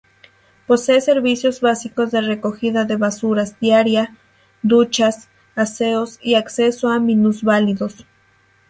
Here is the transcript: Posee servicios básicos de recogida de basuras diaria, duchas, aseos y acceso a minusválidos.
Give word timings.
Posee 0.65 0.99
servicios 0.99 1.61
básicos 1.61 2.09
de 2.09 2.21
recogida 2.21 2.85
de 2.85 2.95
basuras 2.97 3.59
diaria, 3.59 4.17
duchas, 4.63 5.29
aseos 5.53 6.17
y 6.23 6.33
acceso 6.33 6.89
a 6.89 6.99
minusválidos. 6.99 8.07